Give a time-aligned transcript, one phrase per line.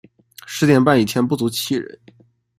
[0.47, 1.99] 十点半以前不足七人